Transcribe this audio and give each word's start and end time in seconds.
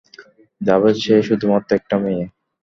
জাভেদ, 0.61 0.95
সে 0.95 1.15
শুধুমাত্র 1.27 1.69
একটা 1.75 1.95
মেয়ে। 2.03 2.23